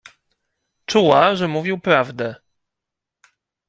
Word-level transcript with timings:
"Czuła, 0.85 1.35
że 1.35 1.47
mówił 1.47 1.79
prawdę." 1.79 2.35